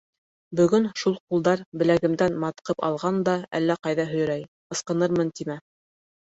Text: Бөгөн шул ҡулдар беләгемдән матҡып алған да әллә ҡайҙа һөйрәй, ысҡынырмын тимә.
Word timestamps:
Бөгөн 0.59 0.87
шул 1.01 1.17
ҡулдар 1.19 1.61
беләгемдән 1.81 2.41
матҡып 2.45 2.83
алған 2.89 3.21
да 3.29 3.37
әллә 3.61 3.79
ҡайҙа 3.87 4.09
һөйрәй, 4.17 4.51
ысҡынырмын 4.79 5.35
тимә. 5.41 5.63